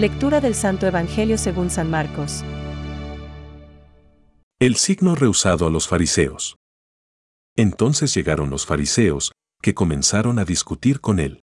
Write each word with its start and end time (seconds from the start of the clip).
Lectura 0.00 0.40
del 0.40 0.54
Santo 0.54 0.86
Evangelio 0.86 1.36
según 1.36 1.68
San 1.68 1.90
Marcos. 1.90 2.42
El 4.58 4.76
signo 4.76 5.14
rehusado 5.14 5.66
a 5.66 5.70
los 5.70 5.88
fariseos. 5.88 6.56
Entonces 7.54 8.14
llegaron 8.14 8.48
los 8.48 8.64
fariseos, 8.64 9.32
que 9.60 9.74
comenzaron 9.74 10.38
a 10.38 10.46
discutir 10.46 11.02
con 11.02 11.20
él. 11.20 11.42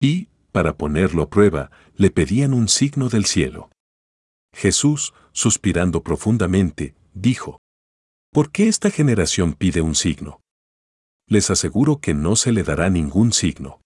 Y, 0.00 0.30
para 0.50 0.76
ponerlo 0.76 1.22
a 1.22 1.30
prueba, 1.30 1.70
le 1.94 2.10
pedían 2.10 2.54
un 2.54 2.66
signo 2.66 3.08
del 3.08 3.24
cielo. 3.24 3.70
Jesús, 4.52 5.14
suspirando 5.30 6.02
profundamente, 6.02 6.96
dijo, 7.14 7.60
¿Por 8.32 8.50
qué 8.50 8.66
esta 8.66 8.90
generación 8.90 9.52
pide 9.54 9.80
un 9.80 9.94
signo? 9.94 10.40
Les 11.28 11.50
aseguro 11.50 12.00
que 12.00 12.14
no 12.14 12.34
se 12.34 12.50
le 12.50 12.64
dará 12.64 12.90
ningún 12.90 13.32
signo. 13.32 13.80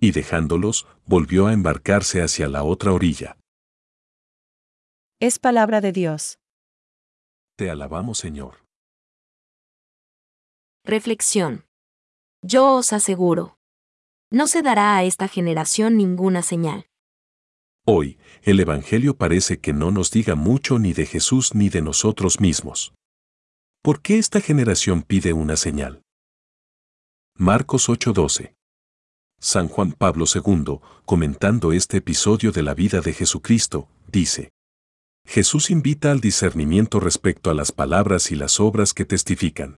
Y 0.00 0.12
dejándolos, 0.12 0.86
volvió 1.04 1.46
a 1.46 1.52
embarcarse 1.52 2.22
hacia 2.22 2.48
la 2.48 2.64
otra 2.64 2.92
orilla. 2.92 3.36
Es 5.20 5.38
palabra 5.38 5.82
de 5.82 5.92
Dios. 5.92 6.38
Te 7.56 7.70
alabamos, 7.70 8.16
Señor. 8.18 8.64
Reflexión. 10.84 11.66
Yo 12.42 12.76
os 12.76 12.94
aseguro. 12.94 13.58
No 14.32 14.46
se 14.46 14.62
dará 14.62 14.96
a 14.96 15.04
esta 15.04 15.28
generación 15.28 15.98
ninguna 15.98 16.40
señal. 16.42 16.86
Hoy, 17.84 18.18
el 18.42 18.60
Evangelio 18.60 19.16
parece 19.16 19.60
que 19.60 19.72
no 19.74 19.90
nos 19.90 20.10
diga 20.10 20.36
mucho 20.36 20.78
ni 20.78 20.94
de 20.94 21.04
Jesús 21.04 21.54
ni 21.54 21.68
de 21.68 21.82
nosotros 21.82 22.40
mismos. 22.40 22.94
¿Por 23.82 24.00
qué 24.00 24.18
esta 24.18 24.40
generación 24.40 25.02
pide 25.02 25.32
una 25.32 25.56
señal? 25.56 26.02
Marcos 27.36 27.88
8:12. 27.88 28.54
San 29.42 29.68
Juan 29.68 29.92
Pablo 29.92 30.26
II, 30.32 30.80
comentando 31.06 31.72
este 31.72 31.96
episodio 31.96 32.52
de 32.52 32.62
la 32.62 32.74
vida 32.74 33.00
de 33.00 33.14
Jesucristo, 33.14 33.88
dice, 34.06 34.50
Jesús 35.26 35.70
invita 35.70 36.10
al 36.10 36.20
discernimiento 36.20 37.00
respecto 37.00 37.50
a 37.50 37.54
las 37.54 37.72
palabras 37.72 38.30
y 38.32 38.34
las 38.34 38.60
obras 38.60 38.92
que 38.92 39.06
testifican. 39.06 39.76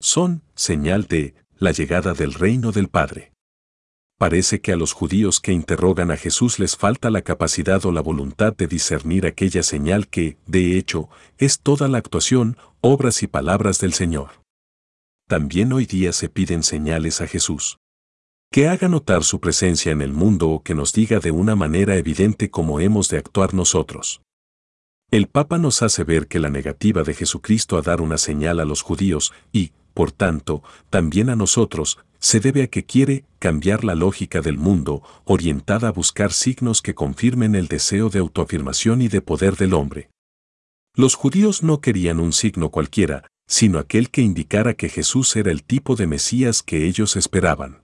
Son 0.00 0.42
señal 0.56 1.04
de 1.04 1.34
la 1.56 1.70
llegada 1.70 2.12
del 2.12 2.34
reino 2.34 2.72
del 2.72 2.88
Padre. 2.88 3.32
Parece 4.18 4.60
que 4.60 4.72
a 4.72 4.76
los 4.76 4.92
judíos 4.92 5.40
que 5.40 5.52
interrogan 5.52 6.10
a 6.10 6.16
Jesús 6.16 6.58
les 6.58 6.76
falta 6.76 7.10
la 7.10 7.22
capacidad 7.22 7.84
o 7.86 7.92
la 7.92 8.00
voluntad 8.00 8.56
de 8.56 8.66
discernir 8.66 9.26
aquella 9.26 9.62
señal 9.62 10.08
que, 10.08 10.38
de 10.46 10.76
hecho, 10.76 11.08
es 11.38 11.60
toda 11.60 11.86
la 11.86 11.98
actuación, 11.98 12.56
obras 12.80 13.22
y 13.22 13.28
palabras 13.28 13.78
del 13.78 13.92
Señor. 13.92 14.42
También 15.28 15.72
hoy 15.72 15.86
día 15.86 16.12
se 16.12 16.28
piden 16.28 16.64
señales 16.64 17.20
a 17.20 17.28
Jesús. 17.28 17.78
Que 18.54 18.68
haga 18.68 18.86
notar 18.86 19.24
su 19.24 19.40
presencia 19.40 19.90
en 19.90 20.00
el 20.00 20.12
mundo 20.12 20.48
o 20.48 20.62
que 20.62 20.76
nos 20.76 20.92
diga 20.92 21.18
de 21.18 21.32
una 21.32 21.56
manera 21.56 21.96
evidente 21.96 22.50
cómo 22.50 22.78
hemos 22.78 23.08
de 23.08 23.18
actuar 23.18 23.52
nosotros. 23.52 24.22
El 25.10 25.26
Papa 25.26 25.58
nos 25.58 25.82
hace 25.82 26.04
ver 26.04 26.28
que 26.28 26.38
la 26.38 26.50
negativa 26.50 27.02
de 27.02 27.14
Jesucristo 27.14 27.76
a 27.76 27.82
dar 27.82 28.00
una 28.00 28.16
señal 28.16 28.60
a 28.60 28.64
los 28.64 28.82
judíos 28.82 29.32
y, 29.50 29.72
por 29.92 30.12
tanto, 30.12 30.62
también 30.88 31.30
a 31.30 31.34
nosotros, 31.34 31.98
se 32.20 32.38
debe 32.38 32.62
a 32.62 32.68
que 32.68 32.84
quiere 32.84 33.24
cambiar 33.40 33.82
la 33.82 33.96
lógica 33.96 34.40
del 34.40 34.56
mundo, 34.56 35.02
orientada 35.24 35.88
a 35.88 35.90
buscar 35.90 36.32
signos 36.32 36.80
que 36.80 36.94
confirmen 36.94 37.56
el 37.56 37.66
deseo 37.66 38.08
de 38.08 38.20
autoafirmación 38.20 39.02
y 39.02 39.08
de 39.08 39.20
poder 39.20 39.56
del 39.56 39.74
hombre. 39.74 40.10
Los 40.94 41.16
judíos 41.16 41.64
no 41.64 41.80
querían 41.80 42.20
un 42.20 42.32
signo 42.32 42.70
cualquiera, 42.70 43.26
sino 43.48 43.80
aquel 43.80 44.10
que 44.10 44.22
indicara 44.22 44.74
que 44.74 44.88
Jesús 44.88 45.34
era 45.34 45.50
el 45.50 45.64
tipo 45.64 45.96
de 45.96 46.06
Mesías 46.06 46.62
que 46.62 46.86
ellos 46.86 47.16
esperaban. 47.16 47.83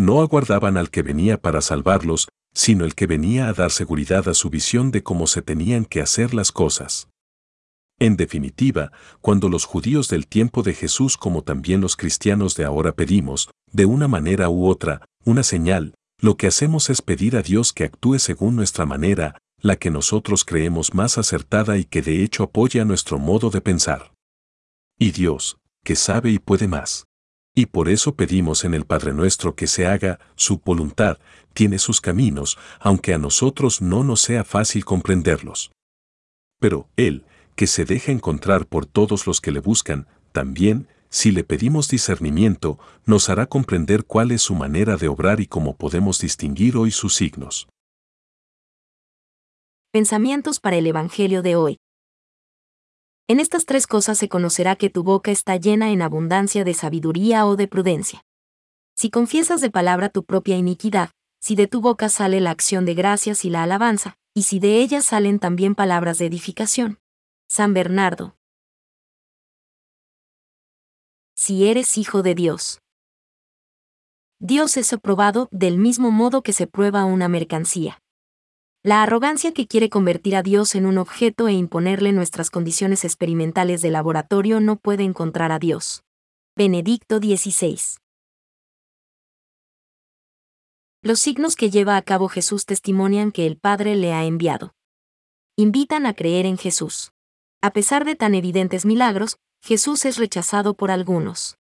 No 0.00 0.22
aguardaban 0.22 0.78
al 0.78 0.88
que 0.88 1.02
venía 1.02 1.36
para 1.36 1.60
salvarlos, 1.60 2.30
sino 2.54 2.86
el 2.86 2.94
que 2.94 3.06
venía 3.06 3.48
a 3.48 3.52
dar 3.52 3.70
seguridad 3.70 4.30
a 4.30 4.32
su 4.32 4.48
visión 4.48 4.90
de 4.92 5.02
cómo 5.02 5.26
se 5.26 5.42
tenían 5.42 5.84
que 5.84 6.00
hacer 6.00 6.32
las 6.32 6.52
cosas. 6.52 7.10
En 7.98 8.16
definitiva, 8.16 8.92
cuando 9.20 9.50
los 9.50 9.66
judíos 9.66 10.08
del 10.08 10.26
tiempo 10.26 10.62
de 10.62 10.72
Jesús 10.72 11.18
como 11.18 11.42
también 11.42 11.82
los 11.82 11.96
cristianos 11.96 12.54
de 12.54 12.64
ahora 12.64 12.92
pedimos, 12.92 13.50
de 13.70 13.84
una 13.84 14.08
manera 14.08 14.48
u 14.48 14.68
otra, 14.68 15.04
una 15.26 15.42
señal, 15.42 15.92
lo 16.18 16.38
que 16.38 16.46
hacemos 16.46 16.88
es 16.88 17.02
pedir 17.02 17.36
a 17.36 17.42
Dios 17.42 17.74
que 17.74 17.84
actúe 17.84 18.20
según 18.20 18.56
nuestra 18.56 18.86
manera, 18.86 19.36
la 19.60 19.76
que 19.76 19.90
nosotros 19.90 20.46
creemos 20.46 20.94
más 20.94 21.18
acertada 21.18 21.76
y 21.76 21.84
que 21.84 22.00
de 22.00 22.24
hecho 22.24 22.44
apoya 22.44 22.86
nuestro 22.86 23.18
modo 23.18 23.50
de 23.50 23.60
pensar. 23.60 24.14
Y 24.98 25.10
Dios, 25.10 25.58
que 25.84 25.94
sabe 25.94 26.30
y 26.30 26.38
puede 26.38 26.68
más. 26.68 27.04
Y 27.54 27.66
por 27.66 27.88
eso 27.88 28.14
pedimos 28.14 28.64
en 28.64 28.74
el 28.74 28.84
Padre 28.84 29.12
nuestro 29.12 29.54
que 29.54 29.66
se 29.66 29.86
haga 29.86 30.20
su 30.36 30.58
voluntad, 30.64 31.18
tiene 31.52 31.78
sus 31.78 32.00
caminos, 32.00 32.58
aunque 32.78 33.12
a 33.12 33.18
nosotros 33.18 33.82
no 33.82 34.04
nos 34.04 34.20
sea 34.20 34.44
fácil 34.44 34.84
comprenderlos. 34.84 35.72
Pero 36.60 36.88
Él, 36.96 37.24
que 37.56 37.66
se 37.66 37.84
deja 37.84 38.12
encontrar 38.12 38.66
por 38.66 38.86
todos 38.86 39.26
los 39.26 39.40
que 39.40 39.50
le 39.50 39.60
buscan, 39.60 40.06
también, 40.32 40.86
si 41.08 41.32
le 41.32 41.42
pedimos 41.42 41.88
discernimiento, 41.88 42.78
nos 43.04 43.28
hará 43.28 43.46
comprender 43.46 44.04
cuál 44.04 44.30
es 44.30 44.42
su 44.42 44.54
manera 44.54 44.96
de 44.96 45.08
obrar 45.08 45.40
y 45.40 45.46
cómo 45.46 45.76
podemos 45.76 46.20
distinguir 46.20 46.76
hoy 46.76 46.92
sus 46.92 47.16
signos. 47.16 47.68
Pensamientos 49.92 50.60
para 50.60 50.76
el 50.76 50.86
Evangelio 50.86 51.42
de 51.42 51.56
hoy. 51.56 51.78
En 53.30 53.38
estas 53.38 53.64
tres 53.64 53.86
cosas 53.86 54.18
se 54.18 54.28
conocerá 54.28 54.74
que 54.74 54.90
tu 54.90 55.04
boca 55.04 55.30
está 55.30 55.54
llena 55.54 55.92
en 55.92 56.02
abundancia 56.02 56.64
de 56.64 56.74
sabiduría 56.74 57.46
o 57.46 57.54
de 57.54 57.68
prudencia. 57.68 58.24
Si 58.96 59.08
confiesas 59.08 59.60
de 59.60 59.70
palabra 59.70 60.08
tu 60.08 60.24
propia 60.24 60.56
iniquidad, 60.56 61.10
si 61.40 61.54
de 61.54 61.68
tu 61.68 61.80
boca 61.80 62.08
sale 62.08 62.40
la 62.40 62.50
acción 62.50 62.84
de 62.84 62.94
gracias 62.94 63.44
y 63.44 63.50
la 63.50 63.62
alabanza, 63.62 64.16
y 64.34 64.42
si 64.42 64.58
de 64.58 64.80
ella 64.80 65.00
salen 65.00 65.38
también 65.38 65.76
palabras 65.76 66.18
de 66.18 66.26
edificación, 66.26 66.98
San 67.48 67.72
Bernardo. 67.72 68.34
Si 71.36 71.68
eres 71.68 71.98
hijo 71.98 72.24
de 72.24 72.34
Dios. 72.34 72.80
Dios 74.40 74.76
es 74.76 74.92
aprobado 74.92 75.48
del 75.52 75.78
mismo 75.78 76.10
modo 76.10 76.42
que 76.42 76.52
se 76.52 76.66
prueba 76.66 77.04
una 77.04 77.28
mercancía. 77.28 78.02
La 78.82 79.02
arrogancia 79.02 79.52
que 79.52 79.66
quiere 79.66 79.90
convertir 79.90 80.34
a 80.34 80.42
Dios 80.42 80.74
en 80.74 80.86
un 80.86 80.96
objeto 80.96 81.48
e 81.48 81.52
imponerle 81.52 82.12
nuestras 82.12 82.48
condiciones 82.48 83.04
experimentales 83.04 83.82
de 83.82 83.90
laboratorio 83.90 84.58
no 84.58 84.76
puede 84.76 85.02
encontrar 85.04 85.52
a 85.52 85.58
Dios. 85.58 86.02
Benedicto 86.56 87.18
XVI. 87.18 87.78
Los 91.02 91.20
signos 91.20 91.56
que 91.56 91.68
lleva 91.68 91.98
a 91.98 92.02
cabo 92.02 92.28
Jesús 92.28 92.64
testimonian 92.64 93.32
que 93.32 93.46
el 93.46 93.58
Padre 93.58 93.96
le 93.96 94.14
ha 94.14 94.24
enviado. 94.24 94.72
Invitan 95.56 96.06
a 96.06 96.14
creer 96.14 96.46
en 96.46 96.56
Jesús. 96.56 97.12
A 97.60 97.74
pesar 97.74 98.06
de 98.06 98.16
tan 98.16 98.34
evidentes 98.34 98.86
milagros, 98.86 99.36
Jesús 99.62 100.06
es 100.06 100.16
rechazado 100.16 100.72
por 100.72 100.90
algunos. 100.90 101.58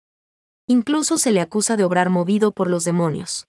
Incluso 0.67 1.17
se 1.17 1.31
le 1.31 1.39
acusa 1.39 1.77
de 1.77 1.85
obrar 1.85 2.09
movido 2.09 2.51
por 2.51 2.69
los 2.69 2.83
demonios. 2.83 3.47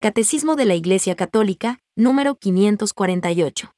Catecismo 0.00 0.54
de 0.54 0.64
la 0.64 0.76
Iglesia 0.76 1.16
Católica, 1.16 1.80
número 1.96 2.36
548. 2.36 3.77